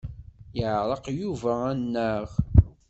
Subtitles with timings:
[0.59, 2.29] Yeɛreq Yuba anaɣ?